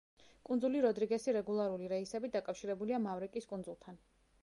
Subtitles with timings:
[0.47, 4.05] კუნძული როდრიგესი რეგულარული რეისებით დაკავშირებულია მავრიკის კუნძულთან.